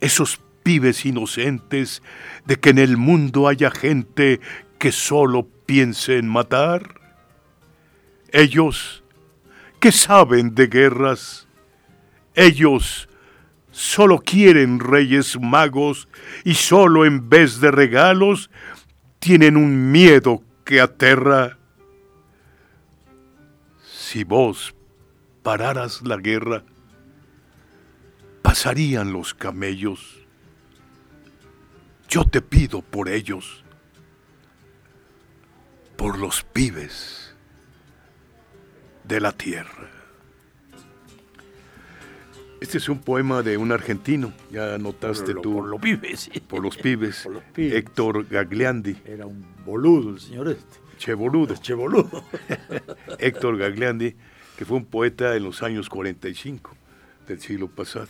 [0.00, 2.02] esos pibes inocentes
[2.44, 4.40] de que en el mundo haya gente
[4.80, 7.00] que solo piense en matar?
[8.32, 9.04] Ellos,
[9.78, 11.46] que saben de guerras,
[12.34, 13.08] ellos
[13.70, 16.08] solo quieren reyes magos
[16.44, 18.50] y solo en vez de regalos
[19.20, 21.56] tienen un miedo que aterra.
[23.80, 24.74] Si vos
[25.44, 26.64] pararas la guerra,
[28.42, 30.20] pasarían los camellos
[32.10, 33.62] yo te pido por ellos,
[35.96, 37.36] por los pibes
[39.04, 39.99] de la tierra.
[42.60, 45.54] Este es un poema de un argentino, ya notaste tú.
[45.54, 47.26] Por los pibes, Por los pibes.
[47.56, 48.96] Héctor Gagliandi.
[49.06, 50.78] Era un boludo el señor este.
[50.98, 51.54] Che boludo.
[51.54, 52.22] Che boludo.
[53.18, 54.14] Héctor Gagliandi,
[54.58, 56.76] que fue un poeta en los años 45
[57.26, 58.08] del siglo pasado.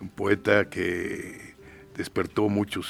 [0.00, 1.54] un poeta que
[1.96, 2.86] despertó muchas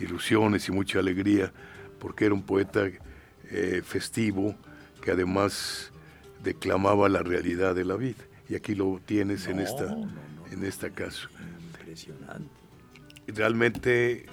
[0.00, 1.52] ilusiones y mucha alegría,
[1.98, 2.88] porque era un poeta
[3.50, 4.54] eh, festivo
[5.02, 5.92] que además
[6.42, 8.24] declamaba la realidad de la vida.
[8.48, 9.96] Y aquí lo tienes en esta,
[10.50, 11.28] en esta caso.
[11.72, 12.50] Impresionante.
[13.26, 14.26] Realmente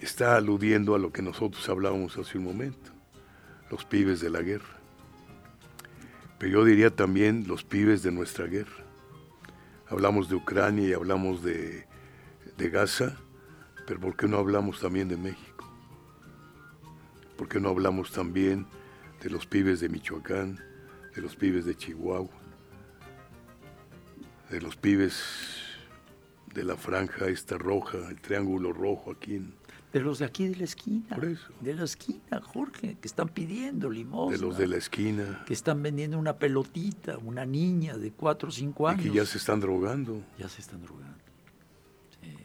[0.00, 2.92] está aludiendo a lo que nosotros hablábamos hace un momento,
[3.70, 4.78] los pibes de la guerra.
[6.38, 8.84] Pero yo diría también los pibes de nuestra guerra.
[9.88, 11.86] Hablamos de Ucrania y hablamos de,
[12.56, 13.16] de Gaza,
[13.86, 15.68] pero ¿por qué no hablamos también de México?
[17.36, 18.66] ¿Por qué no hablamos también
[19.22, 20.60] de los pibes de Michoacán,
[21.14, 22.37] de los pibes de Chihuahua,
[24.50, 25.22] de los pibes
[26.54, 29.54] de la franja esta roja, el triángulo rojo aquí en,
[29.92, 31.14] de los de aquí de la esquina.
[31.14, 31.48] Por eso.
[31.60, 34.36] De la esquina, Jorge, que están pidiendo limosna.
[34.36, 35.44] De los de la esquina.
[35.46, 39.06] Que están vendiendo una pelotita, una niña de 4 o 5 años.
[39.06, 40.22] Y que ya se están drogando.
[40.38, 41.16] Ya se están drogando.
[42.20, 42.36] Sí.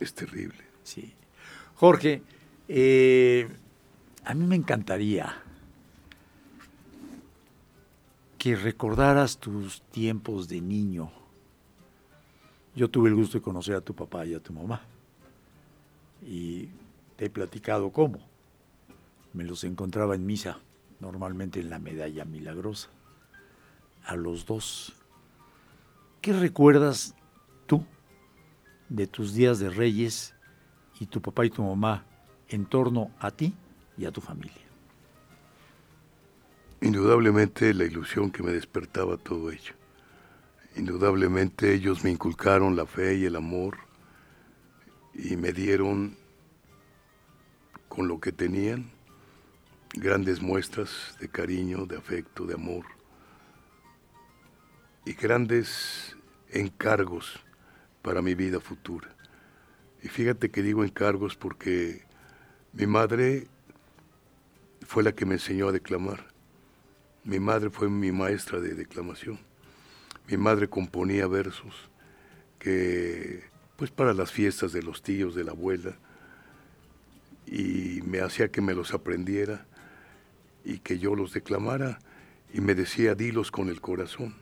[0.00, 0.62] Es terrible.
[0.82, 1.14] Sí.
[1.76, 2.22] Jorge,
[2.68, 3.48] eh,
[4.24, 5.34] a mí me encantaría
[8.36, 11.10] que recordaras tus tiempos de niño.
[12.76, 14.82] Yo tuve el gusto de conocer a tu papá y a tu mamá
[16.22, 16.68] y
[17.16, 18.18] te he platicado cómo.
[19.32, 20.58] Me los encontraba en misa,
[21.00, 22.90] normalmente en la medalla milagrosa,
[24.04, 24.92] a los dos.
[26.20, 27.14] ¿Qué recuerdas
[27.66, 27.82] tú
[28.90, 30.34] de tus días de reyes
[31.00, 32.04] y tu papá y tu mamá
[32.50, 33.54] en torno a ti
[33.96, 34.66] y a tu familia?
[36.82, 39.72] Indudablemente la ilusión que me despertaba todo ello.
[40.76, 43.78] Indudablemente ellos me inculcaron la fe y el amor
[45.14, 46.16] y me dieron
[47.88, 48.90] con lo que tenían
[49.94, 52.84] grandes muestras de cariño, de afecto, de amor
[55.06, 56.14] y grandes
[56.50, 57.40] encargos
[58.02, 59.08] para mi vida futura.
[60.02, 62.04] Y fíjate que digo encargos porque
[62.74, 63.46] mi madre
[64.82, 66.26] fue la que me enseñó a declamar.
[67.24, 69.45] Mi madre fue mi maestra de declamación.
[70.28, 71.90] Mi madre componía versos
[72.58, 73.44] que
[73.76, 75.96] pues para las fiestas de los tíos, de la abuela,
[77.46, 79.66] y me hacía que me los aprendiera
[80.64, 82.00] y que yo los declamara
[82.52, 84.34] y me decía, dilos con el corazón.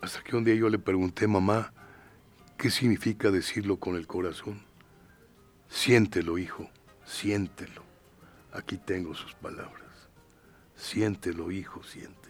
[0.00, 1.72] Hasta que un día yo le pregunté, mamá,
[2.56, 4.62] ¿qué significa decirlo con el corazón?
[5.68, 6.70] Siéntelo, hijo,
[7.04, 7.82] siéntelo.
[8.52, 10.08] Aquí tengo sus palabras.
[10.76, 12.29] Siéntelo, hijo, siéntelo.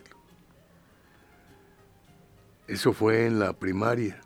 [2.70, 4.20] Eso fue en la primaria.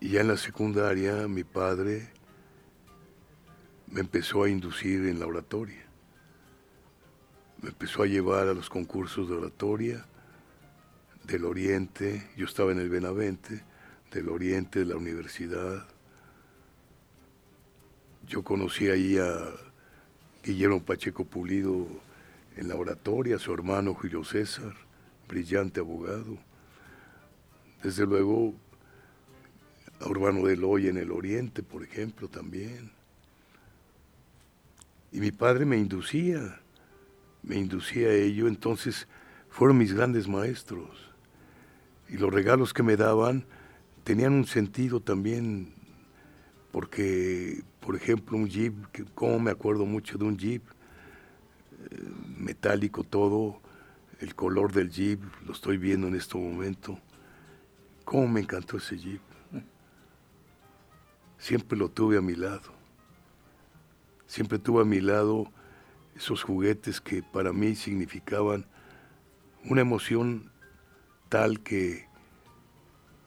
[0.00, 2.08] Y ya en la secundaria mi padre
[3.86, 5.84] me empezó a inducir en la oratoria.
[7.60, 10.06] Me empezó a llevar a los concursos de oratoria
[11.24, 13.62] del Oriente, yo estaba en el Benavente,
[14.10, 15.86] del Oriente, de la universidad.
[18.26, 19.50] Yo conocí ahí a
[20.42, 21.88] Guillermo Pacheco Pulido
[22.56, 24.72] en la oratoria, su hermano Julio César,
[25.28, 26.45] brillante abogado.
[27.86, 28.52] Desde luego
[30.00, 32.90] a Urbano de Loya en el Oriente, por ejemplo, también.
[35.12, 36.60] Y mi padre me inducía,
[37.44, 39.06] me inducía a ello, entonces
[39.50, 41.12] fueron mis grandes maestros.
[42.08, 43.44] Y los regalos que me daban
[44.02, 45.72] tenían un sentido también,
[46.72, 48.74] porque, por ejemplo, un jeep,
[49.14, 50.64] como me acuerdo mucho de un jeep,
[51.92, 52.00] eh,
[52.36, 53.60] metálico todo,
[54.18, 56.98] el color del jeep, lo estoy viendo en este momento.
[58.06, 59.20] ¿Cómo me encantó ese jeep?
[61.38, 62.72] Siempre lo tuve a mi lado.
[64.28, 65.50] Siempre tuve a mi lado
[66.14, 68.64] esos juguetes que para mí significaban
[69.64, 70.52] una emoción
[71.28, 72.06] tal que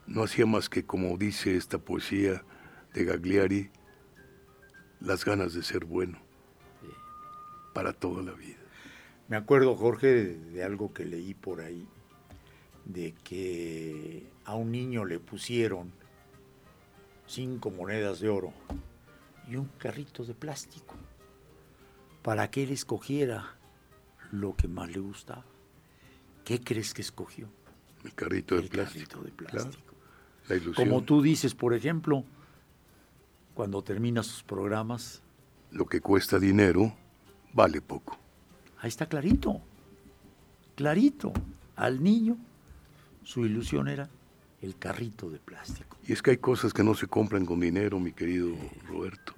[0.06, 2.42] no hacía más que, como dice esta poesía
[2.94, 3.70] de Gagliari,
[4.98, 6.18] las ganas de ser bueno
[7.74, 8.56] para toda la vida.
[9.28, 11.86] Me acuerdo, Jorge, de, algo que leí por ahí,
[12.86, 15.92] de que a un niño le pusieron
[17.28, 18.52] cinco monedas de oro
[19.48, 20.96] y un carrito de plástico
[22.22, 23.54] para que él escogiera
[24.32, 25.44] lo que más le gustaba.
[26.44, 27.48] ¿Qué crees que escogió?
[28.02, 29.20] El carrito de plástico.
[29.20, 29.94] de plástico.
[30.48, 30.88] La ilusión.
[30.88, 32.24] Como tú dices, por ejemplo,
[33.54, 35.22] cuando terminas sus programas.
[35.70, 36.92] Lo que cuesta dinero
[37.52, 38.18] vale poco.
[38.80, 39.60] Ahí está clarito.
[40.74, 41.32] Clarito.
[41.76, 42.36] Al niño
[43.22, 44.10] su ilusión era
[44.62, 45.96] el carrito de plástico.
[46.06, 48.54] Y es que hay cosas que no se compran con dinero, mi querido
[48.86, 49.34] Roberto.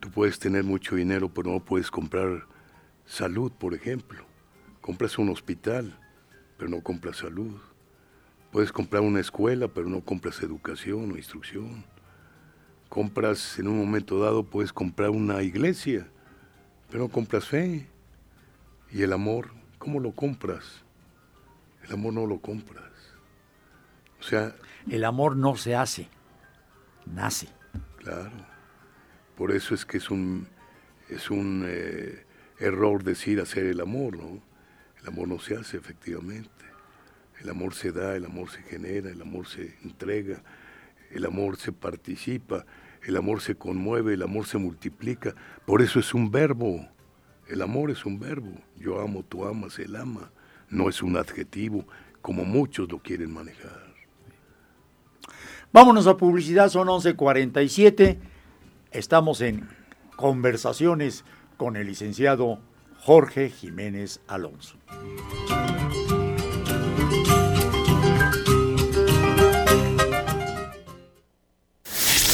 [0.00, 2.46] Tú puedes tener mucho dinero, pero no puedes comprar
[3.06, 4.24] salud, por ejemplo.
[4.80, 5.98] Compras un hospital,
[6.58, 7.56] pero no compras salud.
[8.50, 11.84] Puedes comprar una escuela, pero no compras educación o instrucción.
[12.88, 16.06] Compras, en un momento dado, puedes comprar una iglesia,
[16.90, 17.88] pero no compras fe.
[18.92, 20.82] Y el amor, ¿cómo lo compras?
[21.82, 22.93] El amor no lo compras.
[24.24, 24.54] O sea...
[24.88, 26.08] El amor no se hace,
[27.04, 27.48] nace.
[27.98, 28.32] Claro.
[29.36, 30.48] Por eso es que es un,
[31.10, 32.24] es un eh,
[32.58, 34.40] error decir hacer el amor, ¿no?
[35.02, 36.48] El amor no se hace, efectivamente.
[37.40, 40.42] El amor se da, el amor se genera, el amor se entrega,
[41.10, 42.64] el amor se participa,
[43.02, 45.34] el amor se conmueve, el amor se multiplica.
[45.66, 46.88] Por eso es un verbo.
[47.46, 48.52] El amor es un verbo.
[48.76, 50.30] Yo amo, tú amas, él ama.
[50.70, 51.86] No es un adjetivo
[52.22, 53.93] como muchos lo quieren manejar.
[55.74, 58.20] Vámonos a publicidad, son 11:47.
[58.92, 59.68] Estamos en
[60.14, 61.24] conversaciones
[61.56, 62.60] con el licenciado
[63.00, 64.76] Jorge Jiménez Alonso.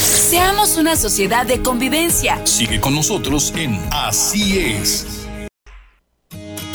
[0.02, 2.46] Seamos una sociedad de convivencia.
[2.46, 5.26] Sigue con nosotros en Así es.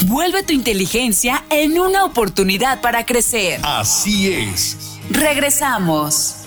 [0.08, 3.60] Vuelve tu inteligencia en una oportunidad para crecer.
[3.64, 5.00] Así es.
[5.12, 6.45] Regresamos.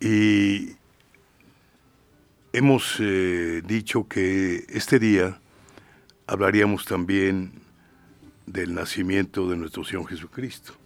[0.00, 0.76] Y
[2.52, 5.40] hemos eh, dicho que este día
[6.28, 7.52] hablaríamos también
[8.46, 10.81] del nacimiento de nuestro Señor Jesucristo.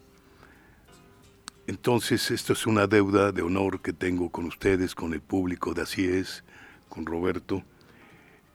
[1.66, 5.82] Entonces, esto es una deuda de honor que tengo con ustedes, con el público de
[5.82, 6.44] Así es,
[6.88, 7.64] con Roberto,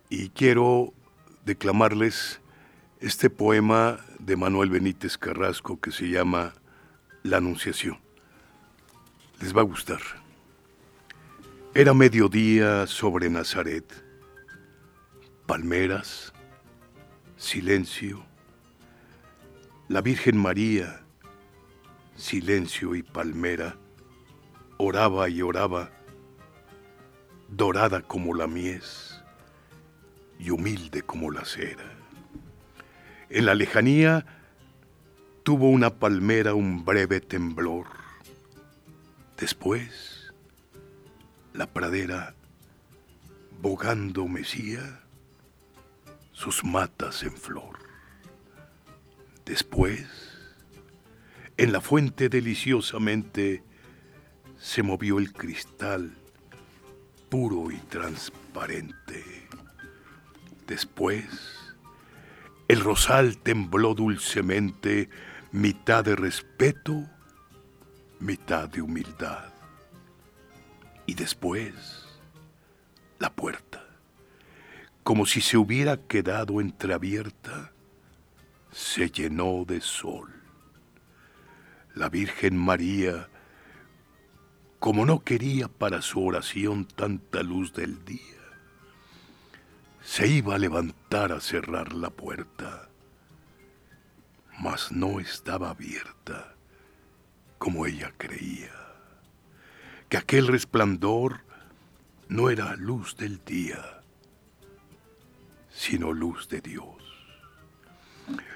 [0.10, 0.94] y quiero
[1.46, 2.40] declamarles
[3.02, 6.54] este poema de Manuel Benítez Carrasco que se llama
[7.24, 8.00] La Anunciación.
[9.42, 10.00] Les va a gustar.
[11.74, 13.86] Era mediodía sobre Nazaret.
[15.48, 16.32] Palmeras,
[17.36, 18.24] silencio.
[19.90, 21.01] La Virgen María,
[22.22, 23.78] silencio y palmera,
[24.78, 25.90] oraba y oraba,
[27.50, 29.20] dorada como la mies
[30.38, 31.84] y humilde como la cera.
[33.30, 34.26] En la lejanía
[35.42, 37.88] tuvo una palmera un breve temblor.
[39.38, 40.32] Después,
[41.54, 42.36] la pradera
[43.62, 45.02] bogando mecía
[46.34, 47.80] sus matas en flor.
[49.44, 50.31] Después,
[51.62, 53.64] en la fuente deliciosamente
[54.58, 56.12] se movió el cristal
[57.30, 59.24] puro y transparente.
[60.66, 61.28] Después,
[62.68, 65.12] el rosal tembló dulcemente,
[65.52, 67.08] mitad de respeto,
[68.20, 69.54] mitad de humildad.
[71.06, 71.76] Y después,
[73.20, 73.86] la puerta,
[75.04, 77.72] como si se hubiera quedado entreabierta,
[78.72, 80.41] se llenó de sol.
[81.94, 83.30] La Virgen María,
[84.80, 88.20] como no quería para su oración tanta luz del día,
[90.02, 92.90] se iba a levantar a cerrar la puerta,
[94.60, 96.56] mas no estaba abierta
[97.58, 98.82] como ella creía
[100.12, 101.40] que aquel resplandor
[102.28, 104.02] no era luz del día,
[105.70, 107.02] sino luz de Dios.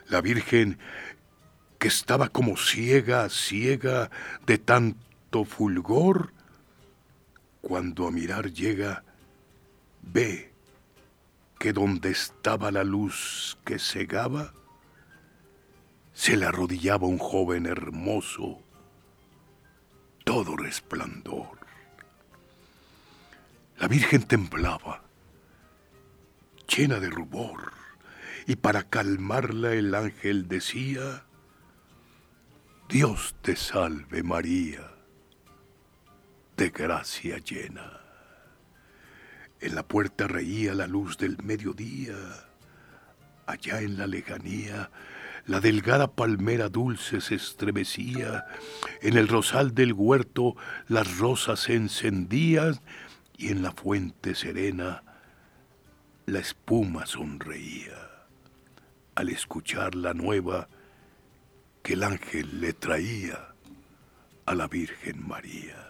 [0.09, 0.77] La Virgen,
[1.80, 4.09] que estaba como ciega, ciega
[4.45, 6.34] de tanto fulgor,
[7.61, 9.03] cuando a mirar llega,
[10.01, 10.53] ve
[11.59, 14.53] que donde estaba la luz que cegaba,
[16.13, 18.61] se le arrodillaba un joven hermoso
[20.23, 21.59] todo resplandor.
[23.78, 25.03] La Virgen temblaba,
[26.67, 27.73] llena de rubor,
[28.47, 31.24] y para calmarla el ángel decía,
[32.95, 34.89] Dios te salve María,
[36.55, 37.99] de gracia llena.
[39.59, 42.15] En la puerta reía la luz del mediodía,
[43.47, 44.91] allá en la lejanía
[45.45, 48.45] la delgada palmera dulce se estremecía,
[49.01, 50.55] en el rosal del huerto
[50.87, 52.79] las rosas se encendían
[53.37, 55.03] y en la fuente serena
[56.27, 58.25] la espuma sonreía
[59.15, 60.69] al escuchar la nueva
[61.86, 63.53] que el ángel le traía
[64.47, 65.88] a la Virgen María.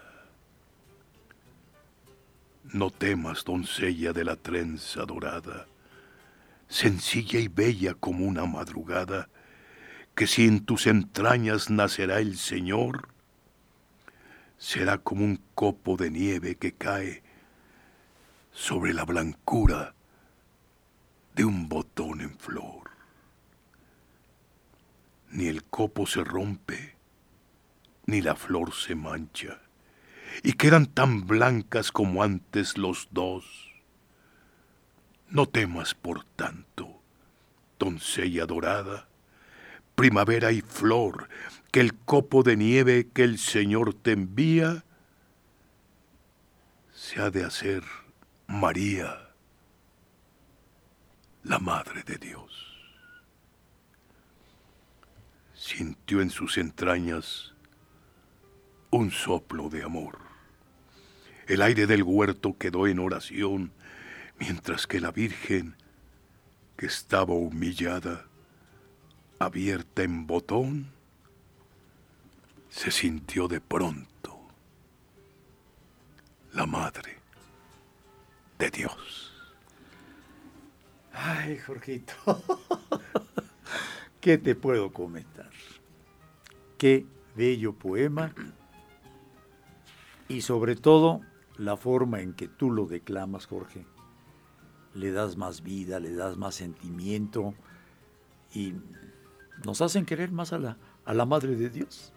[2.64, 5.64] No temas, doncella de la trenza dorada,
[6.68, 9.30] sencilla y bella como una madrugada,
[10.14, 13.08] que si en tus entrañas nacerá el Señor,
[14.58, 17.22] será como un copo de nieve que cae
[18.52, 19.94] sobre la blancura
[21.34, 22.85] de un botón en flor.
[25.36, 26.96] Ni el copo se rompe,
[28.06, 29.60] ni la flor se mancha,
[30.42, 33.44] y quedan tan blancas como antes los dos.
[35.28, 37.02] No temas por tanto,
[37.78, 39.08] doncella dorada,
[39.94, 41.28] primavera y flor,
[41.70, 44.86] que el copo de nieve que el Señor te envía
[46.94, 47.82] se ha de hacer
[48.46, 49.34] María,
[51.42, 52.65] la Madre de Dios.
[55.66, 57.52] Sintió en sus entrañas
[58.90, 60.20] un soplo de amor.
[61.48, 63.72] El aire del huerto quedó en oración,
[64.38, 65.74] mientras que la Virgen,
[66.76, 68.26] que estaba humillada,
[69.40, 70.92] abierta en botón,
[72.70, 74.38] se sintió de pronto
[76.52, 77.18] la madre
[78.56, 79.32] de Dios.
[81.12, 82.14] Ay, Jorgito,
[84.26, 85.50] ¿qué te puedo comentar?
[86.78, 87.06] Qué
[87.36, 88.34] bello poema
[90.26, 91.20] y sobre todo
[91.58, 93.86] la forma en que tú lo declamas, Jorge.
[94.94, 97.54] Le das más vida, le das más sentimiento
[98.52, 98.74] y
[99.64, 102.12] nos hacen querer más a la, a la Madre de Dios.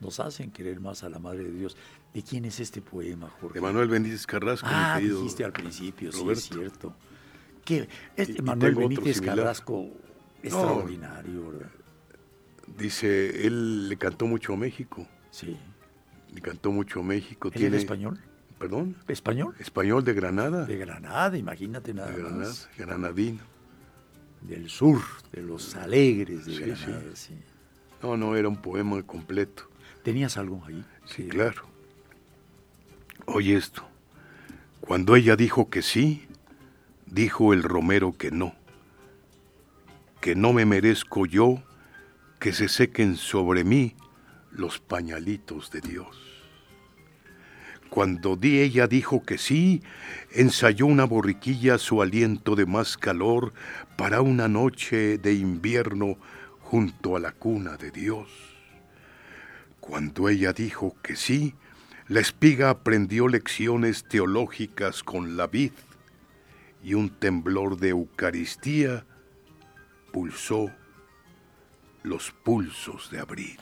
[0.00, 1.76] Nos hacen querer más a la Madre de Dios.
[2.12, 3.54] ¿De quién es este poema, Jorge?
[3.54, 4.66] De Manuel Benítez Carrasco.
[4.68, 6.96] Ah, dijiste al principio, sí, es cierto.
[7.64, 7.88] ¿Qué?
[8.16, 9.88] Este Manuel Benítez Carrasco,
[10.42, 11.70] extraordinario, ¿verdad?
[12.78, 15.06] Dice, él le cantó mucho a México.
[15.30, 15.56] Sí.
[16.32, 17.50] Le cantó mucho a México.
[17.50, 18.18] ¿Tiene español?
[18.58, 18.96] ¿Perdón?
[19.08, 19.54] ¿Español?
[19.58, 20.64] Español de Granada.
[20.66, 22.68] De Granada, imagínate nada de Granada, más.
[22.76, 23.58] Granadino
[24.42, 25.00] del sur,
[25.32, 27.02] de los alegres de Granada.
[27.14, 27.34] Sí.
[28.02, 29.68] No, no, era un poema completo.
[30.02, 30.84] ¿Tenías algo ahí?
[31.04, 31.62] Sí, claro.
[33.26, 33.82] Oye esto.
[34.80, 36.26] Cuando ella dijo que sí,
[37.06, 38.54] dijo el romero que no.
[40.20, 41.62] Que no me merezco yo
[42.38, 43.94] que se sequen sobre mí
[44.50, 46.28] los pañalitos de Dios.
[47.90, 49.82] Cuando di ella dijo que sí,
[50.32, 53.54] ensayó una borriquilla su aliento de más calor
[53.96, 56.18] para una noche de invierno
[56.60, 58.28] junto a la cuna de Dios.
[59.80, 61.54] Cuando ella dijo que sí,
[62.08, 65.72] la espiga aprendió lecciones teológicas con la vid
[66.82, 69.06] y un temblor de Eucaristía
[70.12, 70.70] pulsó
[72.02, 73.58] los pulsos de abril.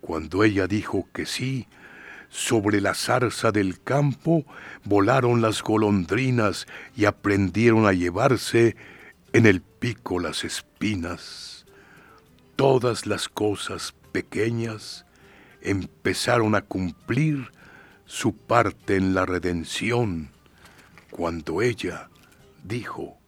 [0.00, 1.66] Cuando ella dijo que sí,
[2.28, 4.44] sobre la zarza del campo
[4.84, 8.76] volaron las golondrinas y aprendieron a llevarse
[9.32, 11.66] en el pico las espinas.
[12.56, 15.06] Todas las cosas pequeñas
[15.62, 17.52] empezaron a cumplir
[18.04, 20.30] su parte en la redención
[21.10, 22.08] cuando ella
[22.64, 23.18] dijo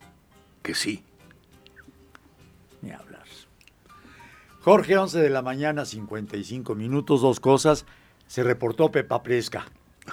[0.63, 1.05] que sí.
[4.61, 7.87] Jorge, 11 de la mañana, 55 minutos, dos cosas
[8.31, 9.67] se reportó Pepa Presca.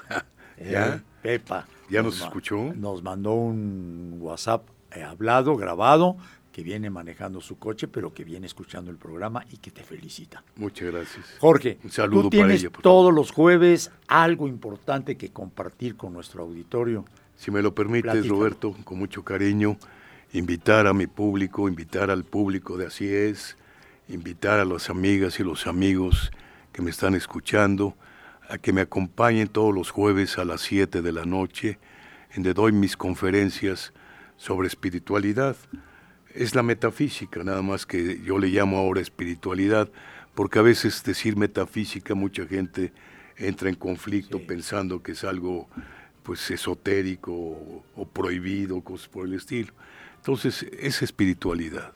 [0.58, 0.96] ¿Ya?
[0.96, 1.68] Eh, Pepa.
[1.90, 2.74] ¿Ya nos, escuchó?
[2.74, 6.18] Nos mandó un WhatsApp eh, hablado, grabado,
[6.52, 10.44] que viene manejando su coche, pero que viene escuchando el programa y que te felicita.
[10.56, 11.36] Muchas gracias.
[11.40, 16.14] Jorge, un saludo tú tienes para ella, todos los jueves algo importante que compartir con
[16.14, 17.06] nuestro auditorio.
[17.36, 19.78] Si me lo permites, Roberto, con mucho cariño,
[20.34, 23.58] invitar a mi público, invitar al público de Así es,
[24.08, 26.32] invitar a las amigas y los amigos
[26.72, 27.96] que me están escuchando
[28.50, 31.80] a que me acompañen todos los jueves a las 7 de la noche,
[32.30, 33.94] en donde doy mis conferencias
[34.38, 35.58] sobre espiritualidad.
[36.34, 39.90] Es la metafísica, nada más que yo le llamo ahora espiritualidad,
[40.36, 42.94] porque a veces decir metafísica mucha gente
[43.38, 45.68] entra en conflicto pensando que es algo
[46.24, 49.74] pues esotérico o, o prohibido, cosas por el estilo.
[50.18, 51.94] Entonces, es espiritualidad.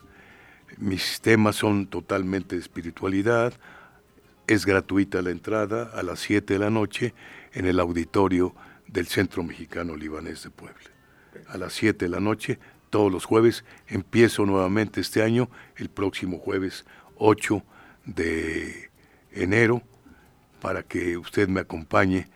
[0.78, 3.52] Mis temas son totalmente de espiritualidad,
[4.46, 7.14] es gratuita la entrada a las 7 de la noche
[7.52, 8.54] en el auditorio
[8.86, 10.90] del Centro Mexicano Libanés de Puebla.
[11.48, 12.58] A las 7 de la noche,
[12.90, 13.64] todos los jueves.
[13.88, 16.84] Empiezo nuevamente este año, el próximo jueves
[17.16, 17.64] 8
[18.04, 18.90] de
[19.32, 19.82] enero,
[20.60, 22.28] para que usted me acompañe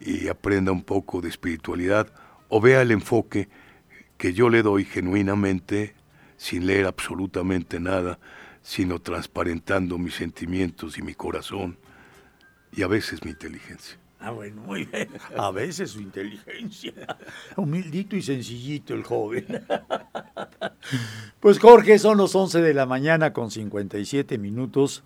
[0.00, 2.12] y aprenda un poco de espiritualidad
[2.48, 3.48] o vea el enfoque
[4.18, 5.94] que yo le doy genuinamente,
[6.40, 8.18] sin leer absolutamente nada,
[8.62, 11.76] sino transparentando mis sentimientos y mi corazón
[12.72, 13.98] y a veces mi inteligencia.
[14.18, 15.10] Ah, bueno, muy bien.
[15.36, 16.94] A veces su inteligencia.
[17.56, 19.46] Humildito y sencillito el joven.
[21.40, 25.02] Pues Jorge, son los 11 de la mañana con 57 minutos.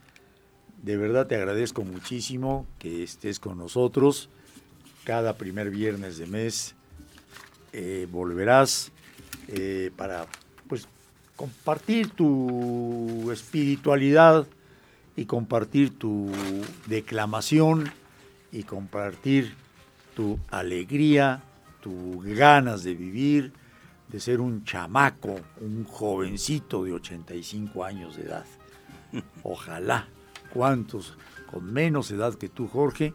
[0.85, 4.29] De verdad te agradezco muchísimo que estés con nosotros.
[5.03, 6.77] Cada primer viernes de mes
[7.73, 8.93] eh, volverás
[9.49, 10.27] eh, para
[10.69, 10.89] pues,
[11.37, 14.47] compartir tu espiritualidad
[15.17, 16.31] y compartir tu
[16.87, 17.91] declamación
[18.53, 19.55] y compartir
[20.15, 21.43] tu alegría,
[21.81, 23.53] tus ganas de vivir,
[24.09, 28.47] de ser un chamaco, un jovencito de 85 años de edad.
[29.43, 30.07] Ojalá,
[30.53, 31.17] cuántos
[31.51, 33.15] con menos edad que tú, Jorge,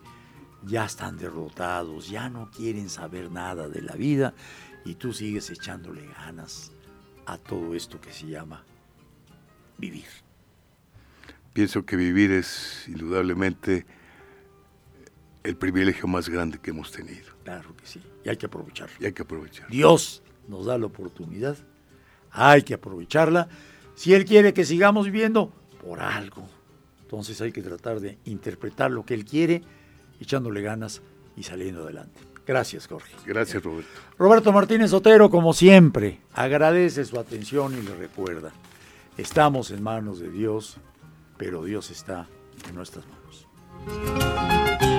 [0.65, 4.33] ya están derrotados, ya no quieren saber nada de la vida
[4.83, 6.73] y tú sigues echándole ganas
[7.33, 8.63] a todo esto que se llama
[9.77, 10.07] vivir.
[11.53, 13.85] Pienso que vivir es indudablemente
[15.43, 17.27] el privilegio más grande que hemos tenido.
[17.43, 18.95] Claro que sí, y hay que aprovecharlo.
[18.99, 19.69] Y hay que aprovechar.
[19.69, 21.57] Dios nos da la oportunidad,
[22.31, 23.47] hay que aprovecharla.
[23.95, 25.51] Si Él quiere que sigamos viviendo,
[25.81, 26.47] por algo.
[27.01, 29.63] Entonces hay que tratar de interpretar lo que Él quiere,
[30.19, 31.01] echándole ganas
[31.35, 32.28] y saliendo adelante.
[32.49, 33.13] Gracias, Jorge.
[33.27, 33.91] Gracias, Roberto.
[34.17, 38.51] Roberto Martínez Otero, como siempre, agradece su atención y le recuerda,
[39.17, 40.77] estamos en manos de Dios,
[41.37, 42.25] pero Dios está
[42.67, 44.98] en nuestras manos.